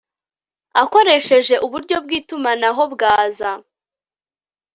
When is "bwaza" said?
2.93-3.49